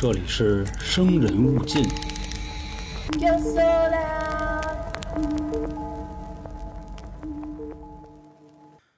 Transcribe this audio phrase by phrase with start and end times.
[0.00, 1.82] 这里是生人勿近。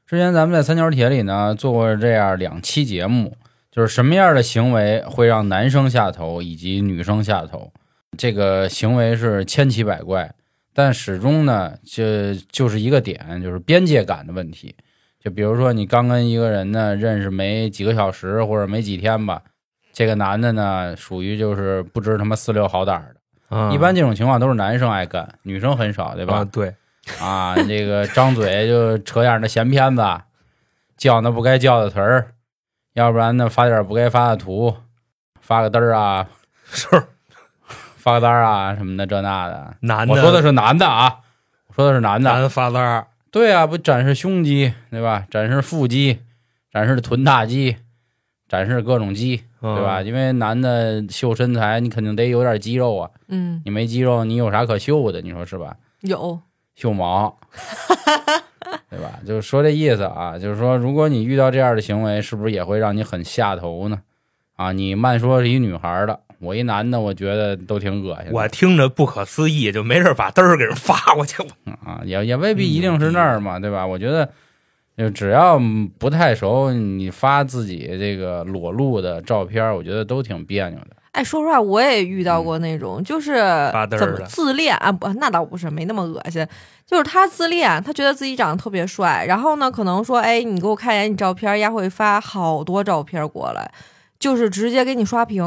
[0.06, 3.34] 之前咱们在三角铁里呢做过这样两期节目，
[3.70, 7.72] 就是什么样的行为会让男生下头以及女生下头。
[8.18, 10.34] 这个行为是千奇百怪，
[10.74, 14.74] 但始终呢，就就是一个点，就是边界感的问题。
[15.18, 19.40] 就比如说你刚跟一个人呢认识没几个小时或者没几天吧，
[20.00, 23.16] 这个男的呢属于就是不知他妈四六好歹的。
[23.54, 26.36] 啊一般这种情况都是男生爱干，女生很少，对吧？
[26.36, 26.74] 啊，对，
[27.20, 30.02] 啊，这个张嘴就扯点那闲篇子，
[30.96, 32.32] 叫那不该叫的词儿，
[32.94, 34.74] 要不然呢发点不该发的图，
[35.42, 36.26] 发个嘚儿啊，
[36.64, 36.88] 是
[37.68, 39.74] 发个单儿啊什么的这那的。
[39.80, 41.18] 男的，我说的是男的啊，
[41.66, 42.30] 我说的是男的。
[42.30, 45.26] 男发单儿，对啊，不展示胸肌对吧？
[45.30, 46.20] 展示腹肌，
[46.72, 47.76] 展示臀大肌，
[48.50, 50.02] 展示各种肌对对吧？？
[50.02, 55.20] 因为男的秀身材，你肯定得有点肌肉啊，嗯，你没肌肉，你有啥可秀的？
[55.22, 55.76] 你说是吧？
[56.00, 56.40] 有，
[56.74, 57.38] 秀毛，
[58.90, 59.20] 对吧？
[59.24, 64.00] 就是说这意思啊，就是说，如果你遇到这样的行为，是不是也会让你很下头呢？
[64.56, 68.32] 啊，你慢说是一女孩的，我一男的，我觉得都挺恶心。
[68.32, 71.42] 我听着不可思议，就没事把嘚儿给人发过去。
[71.84, 73.86] 啊，也也未必一定是那儿嘛，对吧？
[73.86, 74.28] 我觉得，
[75.00, 75.58] 就只要
[75.98, 80.88] 不太熟，你发自己这个裸露的照片，我觉得都挺别扭的。
[81.12, 83.32] 哎，说实话，我也遇到过那种，就是
[83.98, 84.92] 怎么自恋啊？
[84.92, 86.46] 不，那倒不是，没那么恶心。
[86.86, 93.72] 就是他自恋，他觉得自己长得特别帅，然后呢，可能说，哎，你给我看一眼你照片，丫会发好多照片过来，
[94.18, 95.42] 就是直接给你刷屏。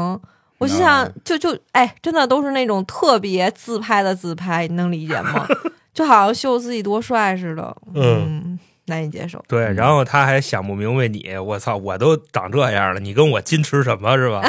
[0.58, 5.46] 我心想，就就哎，真的都是那种特别自拍的自拍，你能理解吗？
[5.94, 9.42] 就好像秀自己多帅似的，嗯，难以接受。
[9.48, 14.42] 对，然后他还想不明白你，我操，我都长这样了，你跟我矜持什么是吧？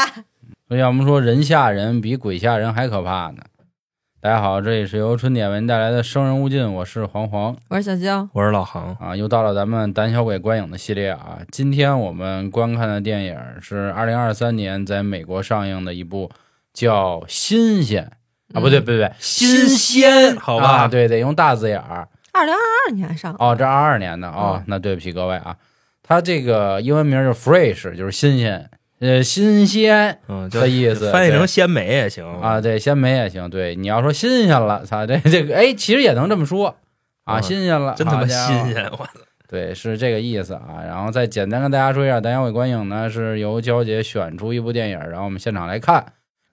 [0.68, 3.42] 所以要么说人吓人比鬼吓人还可怕呢。
[4.20, 11.38] 大家好，这里是由春点为您带来的《生人勿近》，我是黄黄我是小江，我是老航，啊，又到了咱们胆小鬼观影的系列啊。
[11.50, 16.30] 今天我们观看的电影是二零二三年在美国上映的一部
[16.74, 18.12] 叫《新鲜》
[18.58, 22.06] 啊，不对不对不对，新鲜好吧啊，对，得用大字眼儿。
[22.32, 25.56] 二零二二年上哦，这二二年的哦嗯，那对不起各位啊，
[26.02, 28.70] 它这个英文名就是 fresh，就是新鲜，
[29.00, 33.48] 呃，新鲜嗯，就的意思，翻译成鲜美也行啊，，对，鲜美也行。
[33.50, 36.76] 对，你要说新鲜了，操，这这个，哎，其实也能这么说
[37.24, 39.06] 啊，嗯新鲜了，真他妈新鲜，我
[39.48, 40.82] 对，是这个意思啊。
[40.86, 46.04] 然后再简单跟大家说一下，胆小鬼观影呢是由娇姐选出一部电影，然后我们现场来看，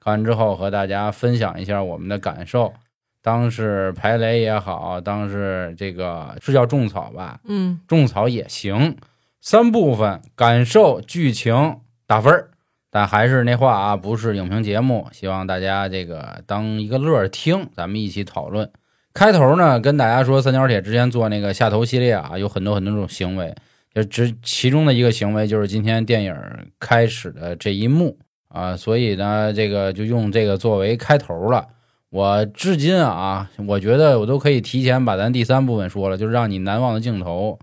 [0.03, 2.73] 看完之后和大家分享一下我们的感受。
[3.21, 8.95] 当是排雷也好，当是这个是叫种草吧，嗯，种草也行。
[9.41, 12.49] 三部分：感受、剧情、打分儿。
[12.89, 18.71] 但还是那话啊，不是影评节目，希望大家这个当一个乐儿听，咱们一起讨论。
[19.13, 23.53] 开头呢，跟大家说，三角铁之前做那个下头系列啊，有很多很多种行为，
[23.93, 26.35] 就只其中的一个行为就是今天电影
[26.79, 28.17] 开始的这一幕
[28.47, 31.67] 啊，所以呢，这个就用这个作为开头了。
[32.09, 37.59] 我至今啊，我觉得我都可以提前把咱第三部分说了，就是让你难忘的镜头。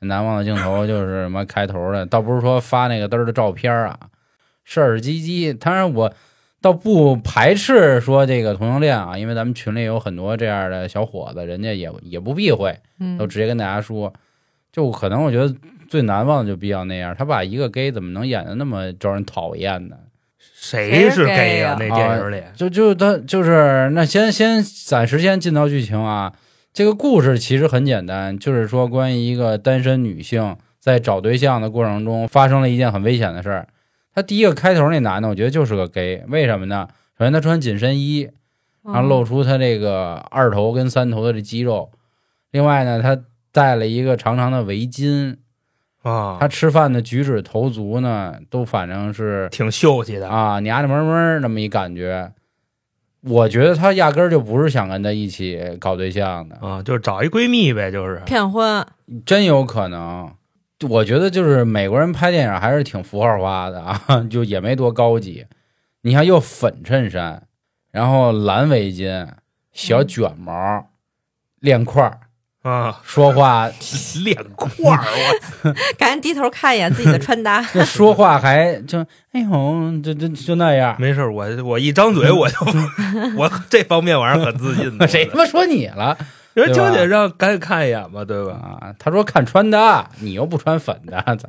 [0.00, 3.98] 难忘的镜头就是什么开头的，倒不是说发那个嘚儿的照片啊，
[4.62, 5.56] 事儿唧唧。
[5.56, 6.12] 当然我
[6.60, 14.12] 倒不排斥说这个同性恋啊，因为咱们群里有很多这样的小伙子，人家也也不避讳，嗯都直接跟大家说。
[14.70, 15.54] 就可能我觉得
[15.88, 19.96] 最难忘的就比较那样，他把一个 gay 怎么能演的那么招人讨厌呢？
[20.52, 21.76] 谁是 gay 呀？
[21.78, 26.32] 那电影里就就他就是那先先暂时先进到剧情啊。
[26.72, 33.68] 这个故事其实很简单，就是说关于一个单身女性在找对象的过程中发生了一件很危险的事儿。
[34.14, 36.88] 他第一个开头那男的，我觉得就是个 gay，为什么呢？
[37.18, 38.28] 首先他穿紧身衣，
[38.84, 41.90] 然后露出他这个二头跟三头的这肌肉，
[42.50, 43.16] 另外呢，他
[43.52, 45.36] 戴了一个长长的围巾，
[46.04, 52.32] 啊，他吃饭的举止投足呢，都反正是挺秀气的，啊，娘娘们们那么一感觉。
[53.22, 58.86] 我觉得他压根儿就不是想跟他一起搞对象的，啊，就是找一闺蜜呗，就是骗婚，
[59.24, 60.30] 真有可能。
[60.88, 63.98] 我觉得就是美国人拍电影还是挺符号化的啊，
[64.28, 65.46] 就也没多高级。
[66.02, 67.44] 你看，又粉衬衫，
[67.90, 69.26] 然后蓝围巾，
[69.72, 70.90] 小卷毛，
[71.60, 72.20] 链块儿，
[72.64, 73.68] 啊，说话
[74.24, 75.04] 脸块儿，
[75.64, 77.60] 我 赶紧低头看一眼自己的穿搭。
[77.84, 78.98] 说话还就
[79.32, 80.96] 哎呦，就就就那样。
[80.98, 82.56] 没事，我我一张嘴我就
[83.36, 85.06] 我这方面我还是很自信的。
[85.06, 86.16] 谁他妈说你了
[86.54, 88.52] 人对吧娇姐让赶紧看一眼吧，对吧？
[88.80, 88.94] 啊？
[88.98, 91.46] 他说看穿搭，你又不穿粉的，操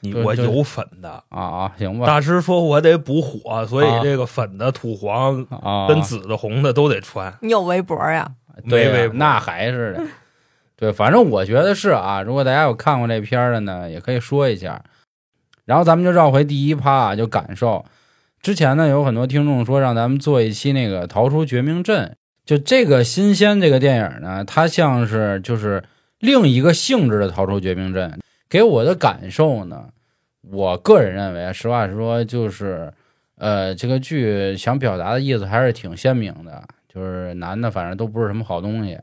[0.00, 1.22] 你我有粉的。
[1.28, 7.32] 啊啊，行吧大师说我得补火，所以啊这个粉的、土黄啊，跟紫的、红的都得穿。
[7.42, 8.28] 你有围脖呀？
[8.64, 10.02] 没微博那还是的。
[10.80, 12.22] 对，反正我觉得是啊。
[12.22, 14.80] 如果大家有看过这片儿的呢，也可以说一下。
[15.64, 17.84] 然后咱们就绕回第一趴啊，就感受。
[18.40, 22.06] 之前呢，有很多听众说让咱们做一期那个《逃出绝命镇》，
[22.46, 25.82] 就这个新鲜这个电影呢，它像是就是
[26.20, 28.10] 另一个性质的《逃出绝命镇》。
[28.48, 29.88] 给我的感受呢，
[30.48, 32.92] 我个人认为，实话实说，就是
[33.36, 38.98] 呃，这个剧想表达的意思还是挺鲜明的，就是男的反正都不是什么好东西，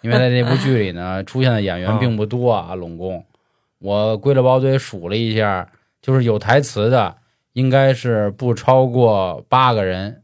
[0.00, 3.24] 因为在这部剧里呢，出现的演员并不多啊，拢共。
[3.78, 5.68] 我归了包堆数了一下，
[6.00, 7.16] 就是有台词的
[7.52, 10.22] 应该是不超过八个人，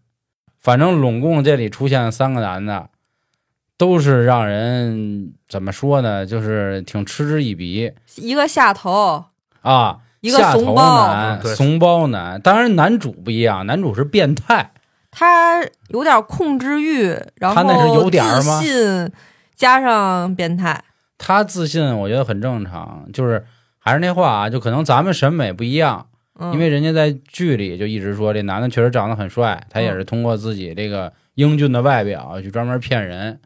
[0.58, 2.88] 反正拢共这里出现三个男的，
[3.76, 9.24] 都是让人怎么说呢，就是挺嗤之以鼻一个下头，
[9.60, 10.00] 啊。
[10.22, 14.70] 一个怂包男、怂包男，当然男主不一样，男主是变态，
[15.12, 19.12] 他有点控制欲，然后他那是有点儿吗自信
[19.54, 20.82] 加上变态，
[21.18, 23.06] 他自信，我觉得很正常。
[23.12, 23.44] 就是
[23.78, 26.06] 还是那话啊，就可能咱们审美不一样，
[26.40, 33.38] 嗯、因为人家在剧里就一直说这男的确实长得很帅，他也是通过自己这个英俊的外表去专门骗人。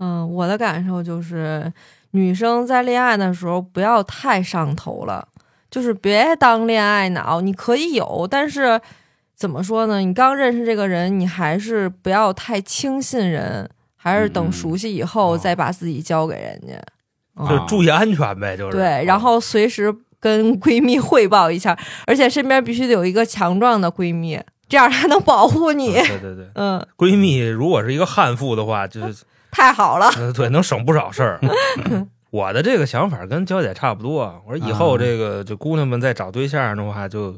[0.00, 1.72] 嗯，我的感受就是，
[2.10, 5.28] 女生在恋爱的时候不要太上头了，
[5.70, 7.40] 就是别当恋爱脑。
[7.40, 8.80] 你可以有，但是
[9.36, 9.98] 怎么说呢？
[9.98, 16.74] 你刚认识这个人，你还是不要太轻信人，还是嗯等熟悉以后哦再把自己交给人家。
[17.36, 21.76] 嗯就注意安全呗，就是对，然后随时跟闺蜜汇报一下，
[22.06, 25.92] 而且身边必须得有一个强壮的闺蜜，这样她能保护嗯你。
[25.94, 30.06] 对对对，嗯，闺蜜如果是一个悍妇的话，就是太好了。
[30.16, 31.40] 呃对能省不少事儿。
[32.30, 37.36] 我的这个想法跟娇姐差不多，我说以后这个就姑娘们再找对象的话，就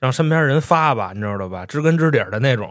[0.00, 1.64] 让身边人发吧，你知道吧？
[1.66, 2.68] 知根知底的那种。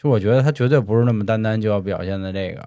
[0.00, 2.60] 就我觉得他绝对不是那么单单就要表现的这个。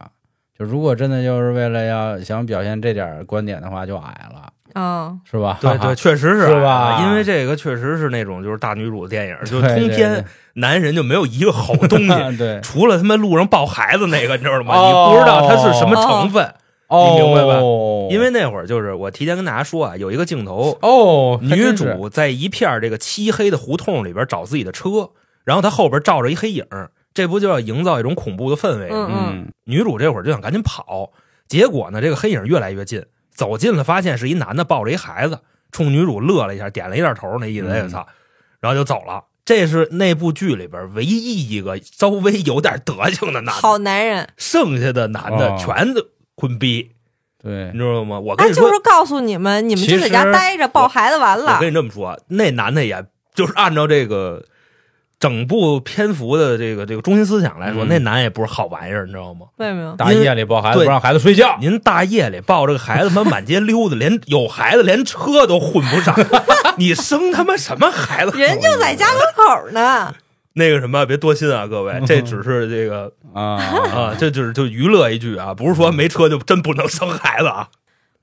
[0.57, 5.57] 就如果真的就是为了要想表现这点观点的话，就矮了，嗯，是吧？
[5.59, 10.23] 对对，确实是是吧因为这个确实是那种就是大女主的电影， 就通篇
[10.53, 14.75] 男人就没有一个好东西， 对对，除了他妈路上抱孩子那个，你知道吗？
[14.77, 16.53] 哦你不知道他是什么成分，哦，
[16.89, 17.59] 你明白吧？
[18.11, 25.09] 因为那会儿就是我提前跟大家说啊，有一个镜头，哦，女主在一片这个漆黑的胡同里边找自己的车，
[25.43, 26.65] 然后她后边照着一黑影，
[27.13, 28.89] 这不就要营造一种恐怖的氛围？
[28.91, 29.47] 嗯嗯。
[29.63, 31.11] 女主这会儿就想赶紧跑，
[31.47, 33.03] 结果呢，这个黑影越来越近，
[33.33, 35.39] 走近了发现是一男的抱着一孩子，
[35.71, 37.71] 冲女主乐了一下，点了一下头，那意思，嗯。
[37.71, 38.05] 哎我操，
[38.61, 39.23] 然后就走了。
[39.43, 45.57] 这是那部剧里边唯一一个稍微有点德行的男的，好男人，剩下的男的哦。
[45.59, 46.01] 全都
[46.35, 46.91] 坤逼，
[47.41, 48.19] 对你知道吗？
[48.19, 51.69] 我他跟你说，就是告诉你们，你们就在家待着抱孩子完了我跟。
[51.69, 53.03] 你这么说，那男的也
[53.33, 54.43] 就是按照这个
[55.19, 59.47] 整部篇幅的这个这个中心思想来说，嗯那男也不是好玩意儿，你知道吗？
[59.57, 59.95] 为什么？
[59.97, 66.13] 大夜里抱孩子不让孩子睡觉，您大夜里抱着个孩子，他妈满街溜达，连有孩子连车都混不上，
[66.77, 68.37] 你生他妈什么孩子？
[68.37, 70.13] 人就在家门口呢。
[70.55, 73.55] 那个什么，别多心啊，各位，这只是这个啊
[73.93, 77.67] 啊，这就是就娱乐一句啊，不是说没车就真不能生孩子啊。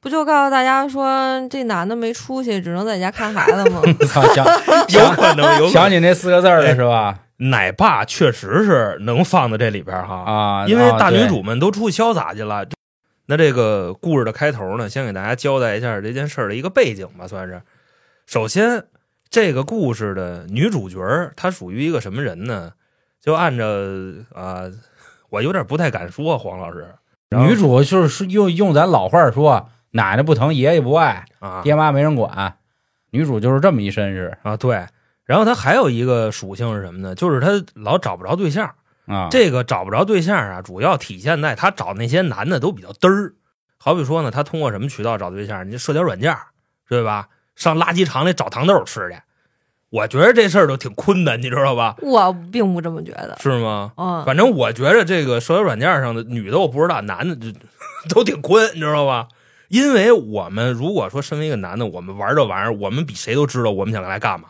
[0.00, 3.80] 不就告诉大家说这男的没出息，只能在家看孩子吗？
[4.08, 4.44] 操 想
[4.88, 5.70] 有可能，有可能。
[5.70, 7.18] 想起那四个字儿了是吧？
[7.36, 12.64] 奶爸确实是能放在这里边哈，啊，因为大女啊主们都出去潇洒去了。
[13.26, 17.62] 那这个故事的开头呢，先给大家交代一下这件事儿的一个背景吧，算是。
[18.26, 18.84] 首先，
[19.32, 21.00] 这个故事的女主角
[21.36, 22.74] 她属于一个什么人呢？
[23.18, 23.64] 就按照
[24.34, 24.64] 啊、
[25.30, 26.86] 我有点不太敢说，黄老师。
[27.30, 32.58] 女主就是用用咱老话说，奶奶不疼，爷爷不爱，啊爹妈没人管，
[33.10, 34.86] 女主就是这么一身世啊，对。
[35.24, 37.14] 然后她还有一个属性是什么呢？
[37.14, 38.74] 就是她老找不着对象。
[39.06, 39.28] 啊。
[39.30, 43.32] 这个找不着对象啊，主要体现在她找那些男的都比较嘚儿。
[43.78, 45.70] 好比说呢，她通过什么渠道找对象？
[45.70, 46.36] 你社交软件，
[46.86, 47.28] 对吧？
[47.56, 49.16] 上垃圾场里找糖豆吃去。
[49.90, 51.96] 我觉得这事儿都挺困的，你知道吧？
[52.00, 53.36] 我并不这么觉得。
[53.40, 53.92] 是吗？
[53.96, 57.52] 嗯，反正我觉得这个社交软件上的女的我不知道，男的就
[58.08, 59.28] 都挺困，你知道吧？
[59.68, 64.48] 因为我们如果说身为一个男的，我们玩这玩意儿，我们比谁都知道我们想来干嘛，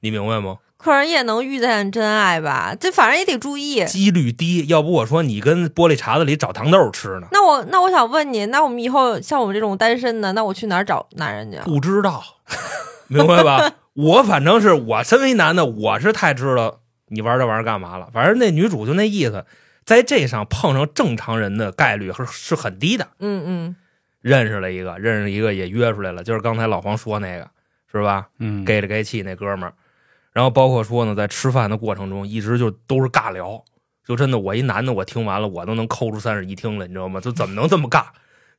[0.00, 0.58] 你明白吗？
[0.82, 2.74] 可是也能遇见真爱吧？
[2.78, 3.84] 这反正也得注意。
[3.84, 7.28] 几率低，要不我说你跟玻璃碴子里找糖豆吃呢？
[7.30, 11.58] 那我那我想问你，那我们以后像我们这种单身的，那我去哪儿找男人去？
[11.64, 12.22] 不知道，
[13.06, 13.72] 明白吧？
[13.94, 18.08] 我反正是我身为男的，我是太知道你玩这玩意儿干嘛了。
[18.12, 19.44] 反正那女主就那意思，
[19.84, 23.06] 在这上碰上正常人的概率是是很低的。
[23.18, 23.76] 嗯嗯，
[24.20, 27.48] 认识了一个，认识一个也约出来了，就是刚才老黄说那个，
[27.92, 28.28] 是吧？
[28.38, 29.74] 嗯，给了给气那哥们儿，
[30.32, 33.62] 然后包括说呢，在吃饭的过程中，一直就都是尬聊，
[34.06, 37.20] 就真的我一男的，我听完了，我都能抠出三室一厅来，你知道吗？
[37.20, 38.04] 就怎么能这么尬？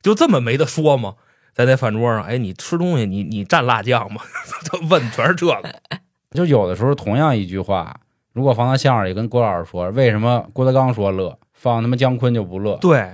[0.02, 1.14] 就这么没得说吗？
[1.52, 4.22] 在那饭桌上，哎，你吃东西，你你蘸辣酱吗？
[4.70, 5.62] 就问全是这个，
[6.32, 8.00] 就有的时候同样一句话，
[8.32, 13.08] 如果放到相声里跟郭老师说，为什么郭德纲说乐，放他妈姜昆就不乐，对，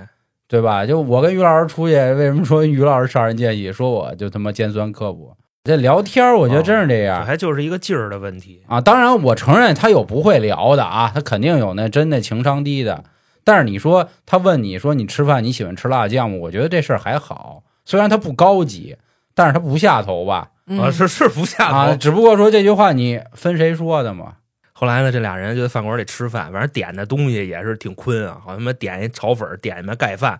[0.47, 0.85] 对吧？
[0.85, 5.37] 就我跟于老师出去，为什么说于老师杀人见喜，说我就他妈尖酸刻薄？
[5.63, 7.23] 这聊天儿我觉得真是这这样。
[7.23, 8.63] 还就是一个劲儿的问题。
[8.67, 13.03] 啊，当然我承认他有不会聊的啊，他肯定有那真的情商低的。
[13.43, 16.37] 但是你说他问你说你吃饭你喜欢吃辣酱吗？
[16.41, 18.97] 我觉得这事儿还好，虽然他不高级，
[19.35, 20.49] 但是他不下头吧？
[20.65, 21.75] 嗯啊，是是不下头。
[21.75, 24.33] 啊，只不过说这句话你分谁说的嘛？
[24.73, 30.39] 后来呢，这俩人就在饭馆里吃饭，反正点的东西也是挺坤啊，好像他妈点一炒粉，点一么盖饭，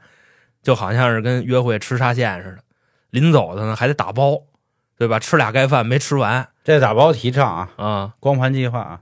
[0.64, 2.58] 就好像是跟约会吃沙县似的。
[3.12, 4.42] 临走的呢还得打包，
[5.02, 5.18] 对吧？
[5.18, 8.12] 吃俩盖饭没吃完这打包提倡啊，啊。
[8.20, 9.00] 光盘计划啊，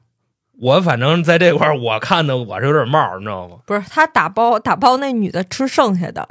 [0.62, 3.58] 我反正在这块儿，我看的我是有点冒，你知道吗？
[3.65, 6.22] 不是他打包打包那女的吃剩下的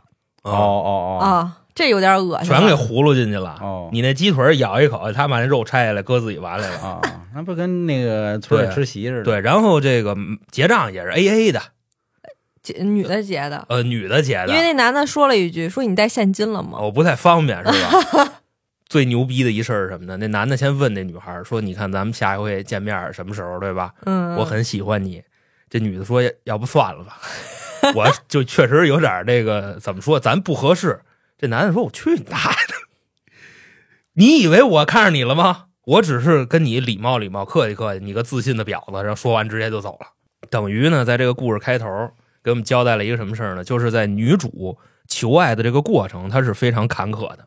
[0.43, 2.49] 哦哦哦，啊，这有点恶心。
[2.49, 3.59] 全给葫芦进去了。
[3.61, 6.79] 哦你那鸡腿咬一口，他把那肉拆下来搁自己碗里了。
[6.81, 7.01] 啊，
[7.35, 9.25] 那不跟那个村里吃席似的？
[9.25, 11.61] 对，然后这个嗯结账也是 A A 的，
[12.63, 16.79] 结女的结的，呃，女的结的，因为那男的说了一句，说你带现金了吗？
[16.81, 17.65] 我不太方便，是
[18.17, 18.33] 吧？
[18.89, 20.17] 最牛逼的一事儿是什么呢？
[20.17, 23.93] 那男的先问那女孩说：“你看咱们下一回见面什么时候，对吧？
[24.07, 25.23] 嗯，我很喜欢你。”
[25.69, 27.19] 这女的说：“要不算了吧？”
[27.95, 31.01] 我就确实有点儿这个怎么说，咱不合适。
[31.37, 32.75] 这男的说：“我去你大爷的！
[34.15, 35.67] 你以为我看上你了吗？
[35.85, 40.09] 我只是跟你礼貌礼貌，客气客气，你个自信的婊子。”然后说完直接就走了。
[40.51, 41.87] 等于呢，在这个故事开头
[42.43, 43.63] 给我们交代了一个什么事儿呢？
[43.63, 47.47] 就是在女主求爱的这个过程，她是非常坎坷的。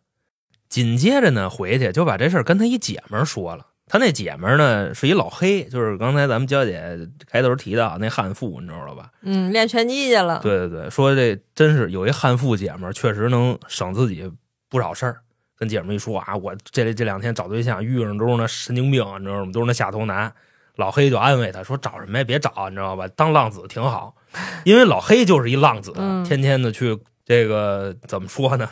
[0.72, 3.68] 紧接着呢，回去就把这事儿跟他一姐们儿说了。
[3.88, 6.98] 他那姐们儿呢是一老黑，就是刚才咱们娇姐
[7.30, 9.12] 开头提到那悍妇，你知道吧？
[9.22, 10.40] 嗯练拳击去了。
[10.42, 14.32] 对对对，说这真是有一悍妇姐们儿，确实能省自己
[14.70, 15.18] 不少事儿。
[15.58, 19.52] 跟姐们儿一说啊，我这这两天找对象遇上都是那神经病，你知道吗？
[19.52, 20.34] 都是那下头男。
[20.78, 22.24] 老黑就安慰他说：“找什么呀？
[22.24, 23.06] 别找，你知道吧？
[23.10, 24.16] 当浪子挺好，
[24.64, 28.70] 因为老黑就是一浪子，嗯天天的去这个怎么说呢？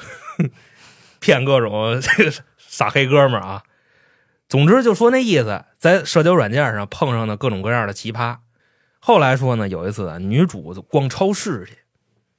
[1.20, 3.64] 骗各种 这个傻黑哥们儿啊。
[4.48, 8.38] 总之就说那意思，在社交软件上碰上的各种各样的奇葩。
[9.00, 11.78] 后来说呢，有一次，女主逛超市去，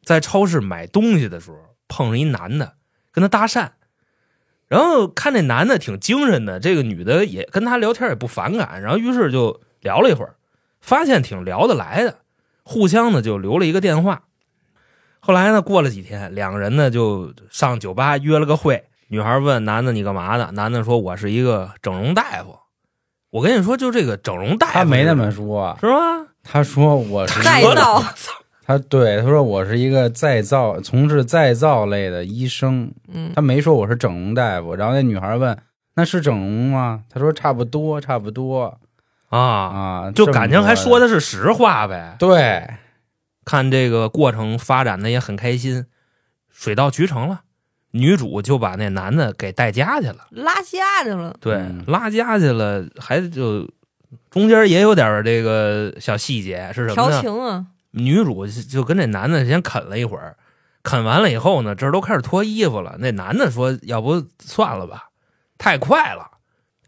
[0.04, 1.58] 在超市买东西的时候
[1.88, 2.74] 碰上一男的
[3.12, 3.70] 跟他搭讪，
[4.66, 10.34] 然后看那男的挺精神的，这个女的也跟他聊天也不反感，然后于是就聊了一会儿，
[10.80, 12.18] 发现挺聊得来的，
[12.62, 14.24] 互相呢就留了一个电话。
[15.20, 18.82] 后来呢，过了几天，两个人呢就上酒吧约了个会。
[19.08, 22.56] 女孩问男的：“你干嘛呢？”男的说：“我是一个整容大夫。”
[23.30, 26.26] 我跟你说，就这个整容大夫，他没那么说，是吗？
[26.42, 28.02] 他说我是再一个 造，
[28.64, 34.74] 他对他说我是一个再造从事再造类的医生，嗯，他没说我是整容大夫。
[34.74, 35.56] 然后那女孩问
[35.94, 38.78] ：“那是整容吗？”他说：“差不多，差不多
[39.28, 42.16] 啊，啊。”就感情还说的的是实话呗。
[42.18, 42.64] 对，
[43.44, 45.86] 看这个过程发展的也很开心，
[46.50, 47.42] 水到渠成了。
[47.92, 51.36] 女主就把那男的给带家去了，拉家去了。
[51.40, 53.68] 对，嗯拉家去了，还就
[54.30, 57.20] 中间也有点这个小细节是什么调呢？
[57.20, 60.36] 情啊，女主就跟这男的先啃了一会儿，
[60.84, 62.94] 啃完了以后呢，这都开始脱衣服了。
[63.00, 65.08] 那男的说：“要不算了吧，
[65.58, 66.30] 太快了。”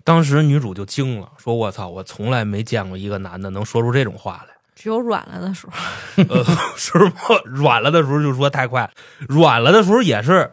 [0.04, 4.51] 当时女主就惊了，说：“我操，我从来没见过一个男的能说出这种话来。”
[4.82, 5.72] 只有软了的时候。
[6.28, 6.44] 呃，
[6.76, 7.12] 是吗？
[7.44, 8.90] 软了的时候就说太快，
[9.28, 10.50] 软了的时候也是，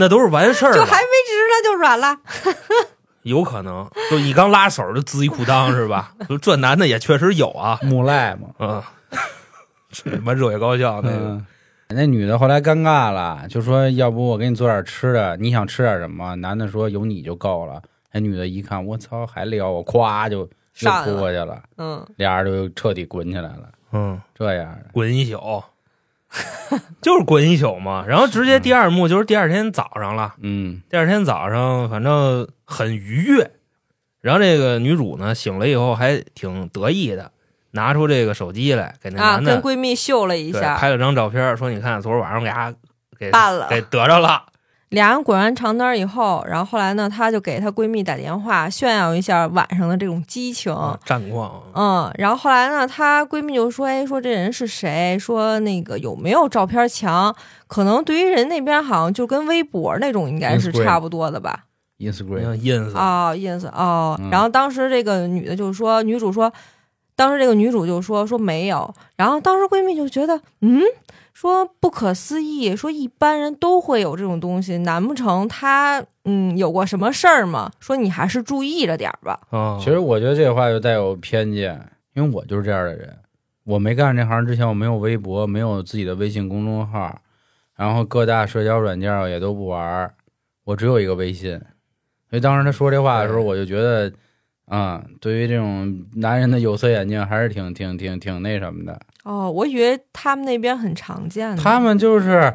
[0.00, 2.16] 那都是完事儿了，就还没直呢就软了。
[3.22, 3.88] 有可能。
[4.10, 6.12] 就你刚拉手就滋一裤裆是吧？
[6.28, 8.48] 就这男的也确实有啊，木赖嘛。
[8.58, 8.82] 嗯，
[9.92, 11.46] 是他妈热血高校那个，嗯，
[11.90, 17.80] 那女的后来尴尬了，就说：“要不我给你做点吃的，你想吃点什么？”男的说：“有你就够了。”
[18.12, 20.50] 那女的一看，我操，还撩我，咵就就
[20.86, 21.12] 上来了。
[21.12, 23.68] 扑过去了，嗯，俩人就彻底滚起来了。
[23.92, 25.64] 嗯，这样，滚一宿，
[27.00, 28.04] 就是滚一宿嘛。
[28.06, 30.82] 然后直接第二幕就是第二天早上了，嗯。
[30.90, 33.50] 第二天早上反正很愉悦。
[34.20, 37.30] 然后这个女主呢醒了以后还挺得意的，
[37.70, 42.74] 拿出这个手机来给那啊，男的、跟闺蜜秀了一对，下，拍了张照片，说你看昨儿晚上给他
[43.18, 43.68] 给办了。
[43.70, 44.44] 给得着了。
[44.90, 50.72] 俩人滚完床单以后，然后后来呢，她就给她闺蜜打电话炫耀一下晚上的这种激情。
[50.72, 55.18] 啊战况，嗯，然后后来呢，她闺蜜就说：“哎，说这人是谁？
[55.18, 57.34] 说那个有没有照片墙？
[57.66, 61.64] 可能对于人那边好像就跟微博那种应该是差不多的吧。
[61.98, 66.50] Instagram，像 ins 哦，ins 哦嗯，然后当时这个女的就说，女主说，
[67.16, 70.80] 当时这个女主就说说没有，然后当时闺蜜就觉得，嗯，
[71.40, 77.70] 说不可思议，说一般人都会有这种东西，难不成他嗯有过什么事儿吗？
[77.78, 79.38] 说你还是注意着点儿吧。
[79.50, 81.80] 啊，其实我觉得这话就带有偏见，
[82.14, 83.16] 因为我就是这样的人。
[83.62, 87.16] 我没干这行之前，我没有微博，没有自己的微信公众号，
[87.76, 90.14] 然后各大社交软件我也都不玩儿，
[90.64, 91.56] 我只有一个微信。
[92.28, 94.12] 所以当时他说这话的时候，我就觉得，
[94.72, 99.00] 嗯、对于这种男人的有色眼镜还是挺挺挺挺那什么的。
[99.28, 101.60] 哦，我以为他们那边很常见呢。
[101.62, 102.50] 他们就是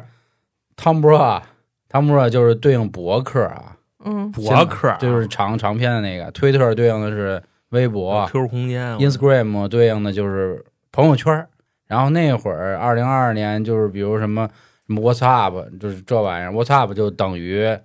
[0.74, 1.40] 汤博啊，
[1.88, 4.32] 汤博就是对应博客啊，嗯。
[4.32, 11.46] 博客啊就是长长篇的那个，推特对应的是微博，QQ 空间 Instagram 对应的就是朋友圈，
[11.86, 14.48] 然后那会儿二零二二年就是比如什么
[14.88, 17.78] 什么 WhatsApp，就是这玩意儿，WhatsApp 就等于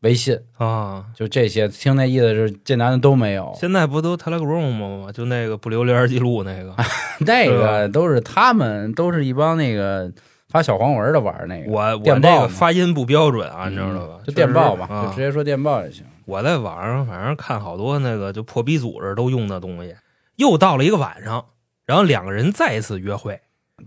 [0.00, 1.66] 微信，啊，就这些。
[1.68, 5.10] 听那意思是这男的都没有，现在不都 Telegram 吗？
[5.12, 6.74] 就那个不留聊天记录那个，
[7.26, 10.10] 那个都是他们都是一帮那个
[10.48, 14.24] 发小黄文的玩那个，我我电报嘛这个发音不标准啊，你知道吧嗯？
[14.24, 16.04] 就电报吧，啊就直接说电报就行。
[16.26, 19.94] 我在网上反正看好多那个就破逼组织都用的东西。
[20.36, 21.46] 又到了一个晚上，
[21.84, 23.40] 然后两个人再一次约会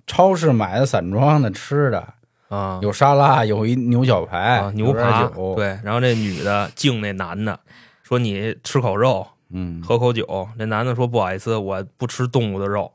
[0.05, 2.15] 超市买的散装的吃的，
[2.51, 7.57] 啊，有沙拉，有一牛小排，啊牛有点扒，酒，，对，然后这女的敬那男的
[8.03, 10.49] 说你吃口肉，嗯，喝口酒。
[10.57, 12.91] 那男的说不好意思，我不吃动物的肉。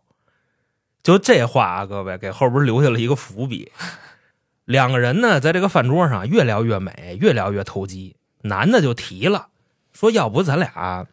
[1.03, 3.73] 就这话啊，各位给后边留下了一个伏笔。
[4.67, 8.17] 两个人呢，在这个饭桌上越聊越美，越聊越投机。
[8.43, 9.49] 男的就提了，
[9.95, 11.07] 说要不咱俩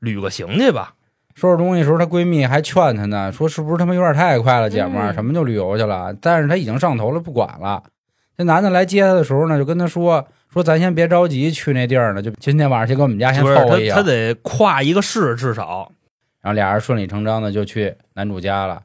[0.00, 0.94] 旅个行去吧？
[1.34, 6.14] 收拾东西的时候，她闺蜜还劝她呢，说是不是他妈有点太快了，姐们儿，嗯什么就旅游去了？
[6.20, 7.82] 但是她已经上头了，不管了。
[8.36, 13.94] 这男的来接她的时候呢，就跟她说说咱先别着急去那地儿呢，就今天晚上先跟我们家先凑合一下。
[13.94, 15.90] 他他得跨一个市，至少
[16.40, 18.82] 然后俩人顺理成章的就去男主家了，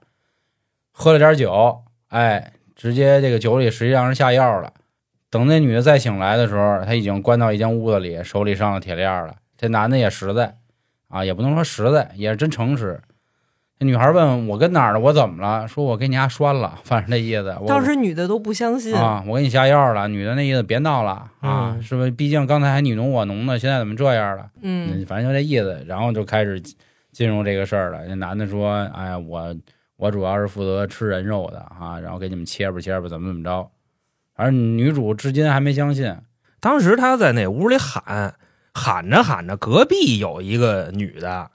[0.92, 4.72] 喝了点酒，哎，直接这个酒里实际上是下药了。
[5.29, 9.36] 等那女的再醒来的时候，她已经关到一间屋子里，手里上了铁链了。
[9.58, 10.55] 这男的也实在
[11.16, 13.00] 啊，也不能说实在，也是真诚实。
[13.80, 15.66] 那女孩问我跟哪儿的，我怎么了？
[15.66, 17.56] 说我给你家拴了，反正那意思。
[17.62, 20.10] 我当时女的都不相信，啊，我给你下药了。
[20.10, 22.12] 女的那意思别闹了啊，嗯是不是？
[22.12, 24.50] 毕竟刚才还你侬我侬的，现在怎么这样了？
[24.62, 26.62] 嗯，反正就这意思，然后就开始
[27.14, 28.06] 进入这个事儿了。
[28.08, 29.56] 那男的说：“哎呀，我
[29.96, 33.70] 我主要是负责吃人肉的啊，然后给你们切吧切吧，怎么怎么着。”
[34.36, 36.14] 反正女主至今还没相信。
[36.60, 38.36] 当时她在那屋里喊，
[38.77, 41.50] 喊着喊着，隔壁有一个女的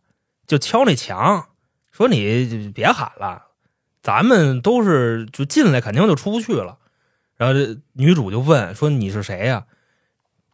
[0.46, 1.48] 就敲那墙，
[1.92, 3.42] 说你别喊了，
[4.02, 6.78] 咱们都是就进来肯定就出不去了。
[7.36, 9.66] 然后这女主就问说你是谁呀、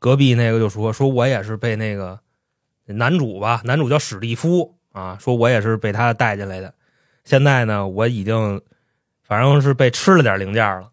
[0.00, 2.18] 隔壁那个就说说我也是被那个
[2.86, 6.74] 男主吧，男主叫史蒂夫啊，说我也是被他带进来的。
[7.24, 8.60] 现在呢，我已经
[9.22, 10.90] 反正是被吃了点零件了，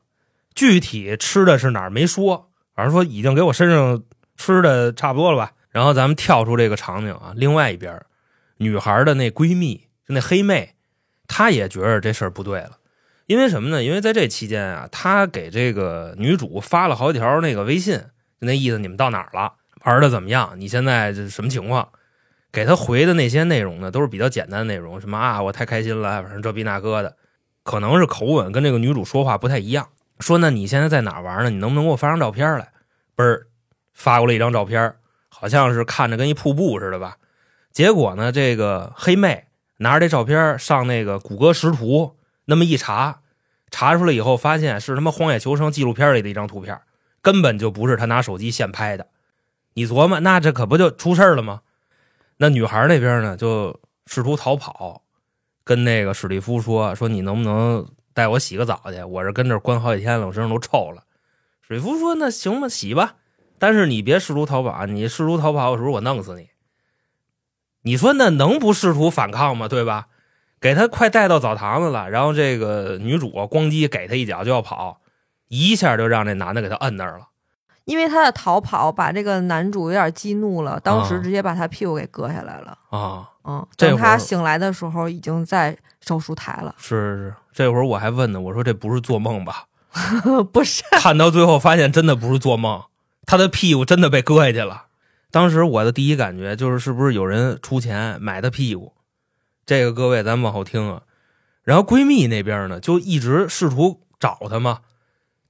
[0.54, 4.04] 具体吃的是哪儿没说，反正说已经给我身上
[4.38, 5.54] 吃的差不多了吧。
[5.74, 8.02] 然后咱们跳出这个场景啊，另外一边，
[8.58, 10.76] 女孩的那闺蜜就那黑妹，
[11.28, 12.78] 她也觉得这事儿不对了。
[13.26, 13.84] 因为什么呢？
[13.84, 17.98] 因为在这期间啊，她给这个女主发了好几条那个微信，
[18.40, 20.54] 就那意思，你们到哪儿了，玩的怎么样？
[20.58, 21.90] 你现在这什么情况？
[22.52, 27.18] 给她回的那些内容呢，都是比较简单的内容，什么啊，我太开心了，反正这逼那哥的，
[27.64, 29.88] 可能是口吻跟这个女主说话不太一样。
[30.20, 31.50] 说那你现在在哪玩呢？
[31.50, 32.72] 你能不能给我发张照片来？
[33.16, 33.48] 嘣儿
[33.94, 34.94] 发过来一张照片，
[35.44, 37.18] 好像是看着跟一瀑布似的吧。
[37.74, 43.20] 结果呢，这个黑妹拿着这照片上那个谷歌识图，那么一查，
[43.70, 46.80] 查出来以后发现是他妈《荒野求生》纪录片里的一张图片，
[47.22, 49.08] 根本就不是他拿手机现拍的。
[49.74, 51.60] 你琢磨，那这可不就出事了吗？
[52.38, 55.02] 那女孩那边呢，就试图逃跑，
[55.66, 59.04] 跟那个史蒂夫说说你能不能带我洗个澡去？
[59.04, 61.04] 我这跟这关好几天了，我身上都臭了。
[61.68, 63.16] 水夫说：“那行吧，洗吧，
[63.60, 66.50] 但是你别试图逃跑啊，你试图逃跑的时候我弄死你。”
[67.86, 69.68] 你说那能不试图反抗吗？
[69.68, 70.08] 对吧？
[70.62, 75.02] 给他快带到澡堂子了，然后这个女主咣叽给他一脚就要跑，
[75.50, 77.28] 一下就让这男的给他摁那儿了。
[77.84, 82.78] 因为他的逃跑把这个男主有点激怒了，当时啊直接把他屁股给割下来了。
[82.90, 86.74] 啊，嗯，等他醒来的时候，已经在手术台了。
[86.78, 89.66] 是是是，这会儿我还问呢，我说这不是做梦吧？
[90.54, 92.82] 不是，看到最后发现真的不是做梦，
[93.26, 94.86] 他的屁股真的被割下去了。
[95.32, 98.94] 当时我的第一感觉就是，是不是有人出钱买他屁股？
[99.66, 101.04] 这个各位咱们往后听啊。
[101.64, 104.82] 然后闺蜜那边呢，就一直试图找他嘛。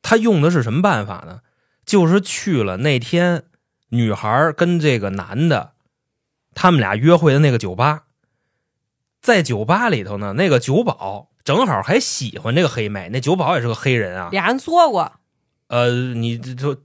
[0.01, 1.41] 她用的是什么办法呢？
[1.85, 3.43] 就是去了那天
[3.89, 5.73] 女孩跟这个男的，
[6.53, 8.03] 他们俩约会的那个酒吧，
[9.21, 14.29] 在酒吧里头呢，那个酒保正好还喜欢这个黑妹，那酒保也是个黑人啊。
[14.31, 15.11] 俩人作过，
[15.67, 16.81] 呃，你这就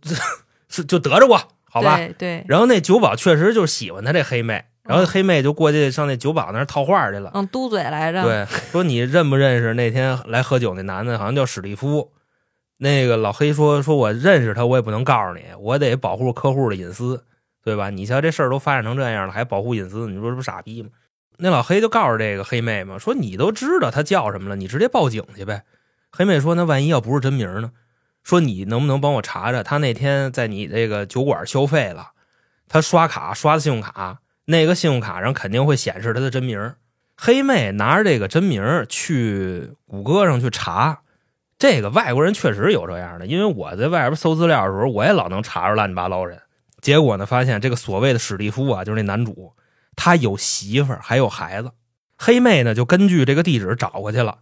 [0.68, 1.96] 是就得着过，好吧？
[1.96, 7.30] 对对，然后那酒保确实就是喜欢他这黑妹，然后黑妹就过去上那酒保那儿套话去了。
[7.34, 11.18] 嗯，嘟嘴来着，对，说你认不认识那天来喝酒那男的？
[11.18, 12.12] 好像叫史蒂夫。
[12.80, 17.24] 那个老黑说：“说我认识他，我也不能告诉你，我得保护客户的隐私，
[17.64, 17.90] 对吧？
[17.90, 20.90] 你瞧这事儿都发展成这样了，还保护隐私，你说这不傻逼吗？”
[21.38, 25.64] 那老黑就告诉这个黑妹嘛，说你都知道他叫什么了，你直接报警去呗。
[26.12, 27.72] 黑妹说：“那万一要不是真名呢？
[28.28, 32.10] 说你能不能帮我查查，他那天在你这个酒馆消费了，
[32.68, 36.74] 他刷卡刷的信用卡，那个信用卡上肯定会显示他的真名。”
[37.16, 41.00] 黑妹拿着这个真名去谷歌上去查。
[41.58, 46.40] 这个外国人确实有这样的，因为我在外边搜资料的时候，我也老能查着乱七八糟人。
[46.82, 49.54] 结果呢，发现这个所谓的史蒂夫啊，就是那男主，
[49.96, 51.72] 他有媳妇儿，还有孩子。
[52.18, 54.40] 黑妹呢，就根据这个地址找过去了，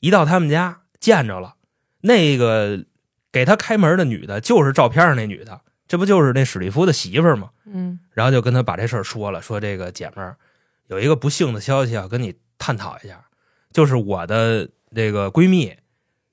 [0.00, 1.54] 一到他们家见着了，
[2.02, 2.84] 那个
[3.32, 7.50] 给他开门的女的，就是照片上那女的，这不就是那史蒂夫的媳妇儿吗？
[7.66, 10.36] 嗯然后就跟他把这事儿说了，说这个姐们儿
[10.88, 13.24] 有一个不幸的消息要跟你探讨一下，
[13.72, 15.76] 就是我的这个闺蜜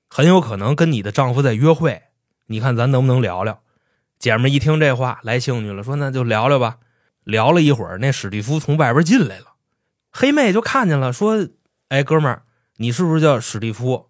[0.08, 2.02] 很有可能跟你的丈夫在约会，
[2.46, 3.60] 你看咱能不能聊聊？
[4.18, 6.78] 姐们儿一听这话来兴趣了，说那就聊聊吧。
[7.24, 9.52] 聊了一会儿，那史蒂夫从外边进来了，
[10.10, 11.46] 黑妹就看见了，说
[11.88, 12.42] ：“哎，哥们儿，
[12.78, 14.07] 你是不是叫史蒂夫？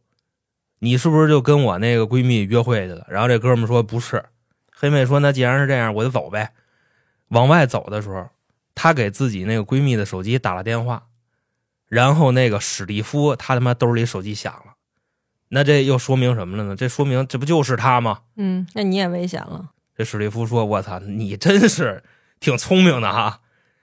[0.79, 4.25] 你是不是就跟我那个闺蜜约会去了？”然后这哥们说：“不是。”
[4.71, 6.53] 黑妹说：“那既然是这样，我就走呗。”
[7.29, 8.29] 往外走的时候，
[8.75, 11.07] 她给自己那个闺蜜的手机打了电话，
[11.89, 14.75] 然后那个史蒂夫他他妈兜里手机响了，
[15.49, 16.77] 那这又说明什么了呢？
[16.77, 18.21] 这说明这不就是他吗？
[18.37, 19.71] 嗯，那你也危险了。
[19.97, 22.05] 这史蒂夫说：“我操，你真是
[22.39, 23.41] 挺聪明的哈，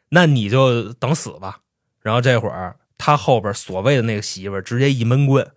[0.09, 1.59] 那你就等死吧。”
[2.01, 5.51] 然后这会儿他后边所谓的那个媳妇儿直接一闷棍，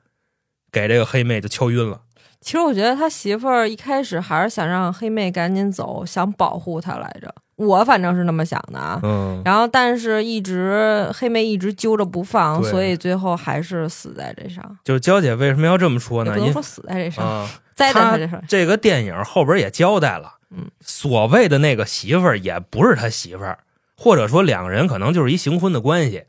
[0.81, 2.01] 给这个黑妹就敲晕了。
[2.41, 7.35] 其实我觉得他媳妇儿一开始还是想让黑妹赶紧走，想保护她来着。
[7.57, 9.01] 我反正是那么想的啊。
[9.03, 14.79] 嗯，然后，但是一直黑妹一直揪着不放，所以最后还是死在这上。
[14.85, 16.33] 就是娇姐为什么要这么说呢？
[16.33, 18.41] 不能说死在这上，啊， 栽在这上。
[18.47, 23.59] 这个电影后边也交代了，嗯，所谓的那个媳妇儿也不是他媳妇儿，
[23.97, 26.23] 或者说两个人可能就是一行婚的关系。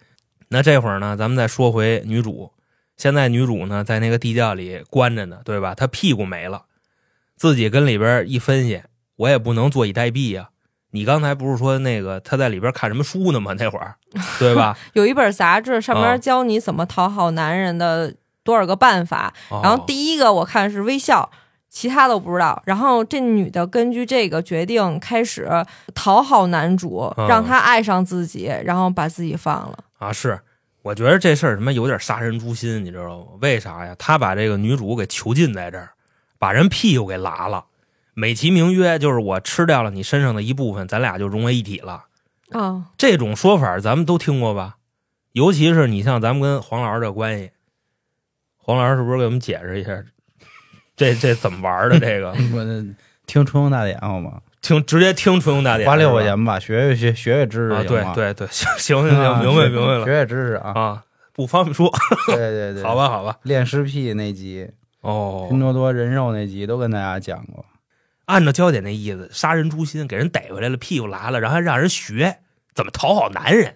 [0.47, 2.51] 那这会儿呢，咱们再说回女主，
[2.99, 5.73] 现在女主呢在那个地窖里关着呢，对吧？
[5.73, 6.65] 她屁股没了，
[7.37, 8.83] 自己跟里边一分析，
[9.15, 10.49] 我也不能坐以待毙呀、
[10.91, 13.53] 你刚才不是说那个她在里边看什么书呢吗？
[13.57, 13.95] 那会儿，
[14.37, 14.77] 对吧？
[14.93, 19.33] 有一本杂志，上啊面教你怎么讨好男人的多少个办法。
[19.49, 21.31] 然后哦第一个我看是微笑，
[21.69, 22.61] 其他都不知道。
[22.65, 25.47] 然后这女的根据这个决定开始
[25.95, 29.79] 讨好男主，嗯让他爱上自己，然后把自己放了。
[29.99, 30.39] 啊，是，
[30.81, 33.25] 我觉得这事儿他妈有点杀人诛心，你知道吗？
[33.41, 33.95] 为啥呀？
[33.99, 35.91] 他把这个女主给囚禁在这儿，
[36.37, 37.65] 把人屁股给拉了，
[38.13, 42.05] 美其名曰就是我吃掉了你身上的一部分，咱俩就融为一体了。
[42.51, 44.77] 啊、这种说法咱们都听过吧？
[45.33, 47.51] 尤其是你像咱们跟黄老师这关系，
[48.57, 50.03] 黄老师是不是给我们解释一下，
[50.95, 51.99] 这这怎么玩的？
[51.99, 52.65] 这个 我
[53.27, 54.41] 听春风大典好吗？
[54.61, 57.83] 听直接听春风大典，花六块钱吧，学学学学学知识啊？
[57.87, 60.71] 行吗对对对，行行行明白明白了学学知识啊。
[60.75, 61.89] 啊，不方便说，
[62.27, 63.37] 对对对， 好，吧好吧。
[63.43, 64.69] 练尸癖那集，
[65.01, 67.65] 哦，拼多多人肉那集都跟大家讲过。
[68.25, 72.37] 按照娇姐那意思，杀人诛心，给人逮回来了，屁股拉了，然后还让人学
[72.75, 73.75] 怎么讨好男人。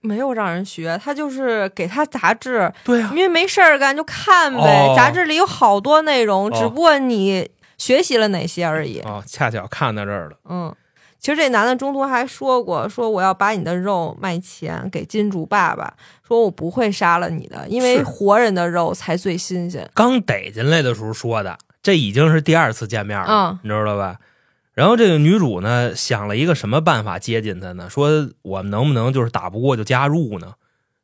[0.00, 4.60] 没有让人学，他就是给他杂志，对啊因，为没事儿干就看呗。
[4.60, 9.00] 哦杂志里有好多内容，哦只不过你学习了哪些而已。
[9.00, 10.36] 哦，恰巧看到这儿了。
[10.48, 10.74] 嗯，
[11.18, 15.94] 其实这男的中途还说过，说我要把你的肉卖钱给金主爸爸，
[16.26, 19.88] 说我不会杀了你的，因为活人的肉才最新鲜。
[19.94, 24.18] 刚逮进来的时候说的，这已经是第二次见面了，嗯你知道吧？
[24.74, 27.88] 然后这个女主呢，想了一个什么办法接近他呢？
[27.88, 30.54] 说我们能不能就是打不过就加入呢？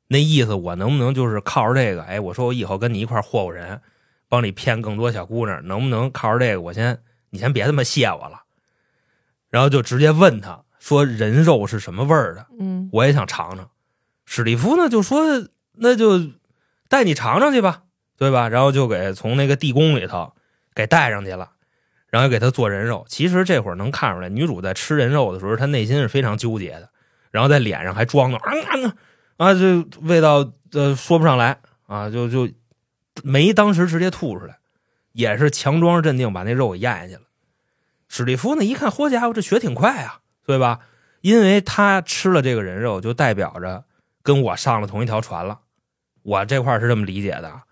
[0.09, 2.03] 那意思我能不能就是靠着这个？
[2.03, 3.81] 哎，我说我以后跟你一块儿霍霍人，
[4.31, 6.61] 帮你骗更多小姑娘，能不能靠着这个？
[6.63, 8.45] 我先你先别他妈谢我了。
[9.51, 12.47] 然后就直接问他说：“人肉是什么味儿的？
[12.59, 13.69] 嗯，我也想尝尝。”
[14.25, 15.25] 史蒂夫呢就说
[15.75, 16.31] ：“那就
[16.89, 17.83] 带你尝尝去吧，
[18.17, 20.33] 对吧？”然后就给从那个地宫里头
[20.73, 21.51] 给带上去了，
[22.11, 23.05] 然后给他做人肉。
[23.09, 26.89] 其实这会儿能看出来，女主在吃人肉的时候，她内心是非常纠结的，
[27.33, 28.95] 然后在脸上还装的啊啊
[29.39, 32.49] 啊，这味道呃说不上来啊，就就
[33.23, 34.59] 没当时直接吐出来，
[35.13, 37.23] 也是强装镇定把那肉给咽下去了。
[38.09, 40.81] 史蒂夫呢一看，嚯家伙，这血挺快啊，对吧？
[41.21, 43.85] 因为他吃了这个人肉，就代表着
[44.23, 45.61] 跟我上了同一条船了。
[46.23, 47.63] 我这块儿是这么理解的。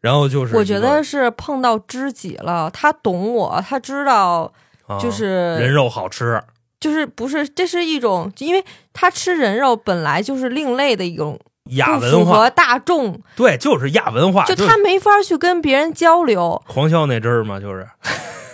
[0.00, 4.52] 然后就是我觉得是碰到知己了，他懂我，他知道
[4.86, 6.40] 啊就是、人肉好吃，
[6.78, 16.62] 就是不是这是一种，因为他吃人肉本来就是另类的一种，不亚文化符合大众，对，就是亚文化，就他没法去跟别人交流。
[16.66, 17.86] 黄潇那阵儿嘛，就是，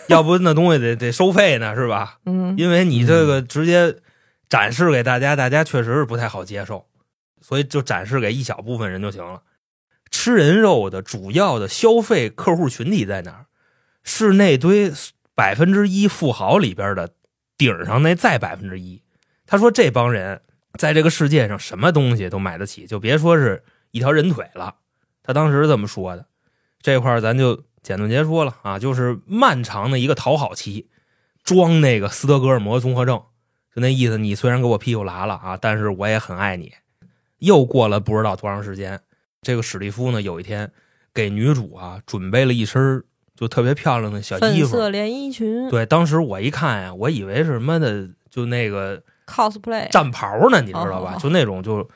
[0.09, 2.19] 要不那东西得得收费呢，是吧？
[2.27, 3.97] 嗯，因为你这个直接
[4.49, 6.87] 展示给大家，大家确实是不太好接受，
[7.41, 9.43] 所以就展示给一小部分人就行了。
[10.11, 13.47] 吃人肉的主要的消费客户群体在哪儿？
[14.05, 14.93] 是那堆
[15.35, 17.09] 百分之一富豪里边的
[17.57, 19.03] 顶上那再百分之一。
[19.47, 20.43] 他说这帮人
[20.79, 24.77] 在这个世界上什么东西都买得起，就别说是一条人腿了。
[25.23, 26.27] 他当时是这么说的。
[26.83, 30.89] 这块儿咱就简短截说了啊，就是漫长的一个讨好期，
[31.43, 33.23] 装那个斯德哥尔摩综合症，
[33.75, 34.19] 就那意思。
[34.19, 36.73] 你虽然给我屁股拉了啊，但是我也很爱你。
[37.39, 39.01] 又过了不知道多长时间，
[39.41, 40.71] 这个史蒂夫呢，有一天
[41.15, 43.03] 给女主啊准备了一身
[43.37, 44.89] 就特别漂亮的小衣服粉色。
[44.91, 51.15] 连衣裙对，当时我一看呀，我以为是什么的，就那个，cosplay 战袍呢，你知道吧？
[51.17, 51.89] 哦就那种就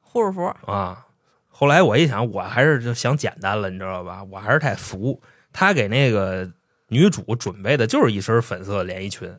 [0.00, 1.06] 护士服，啊。
[1.48, 4.24] 后来我一想，我还是就想简单了，你知道吧？
[4.30, 5.20] 我还是太俗。
[5.52, 6.50] 他给那个
[6.88, 9.38] 女主准备的就是一身粉色连衣裙，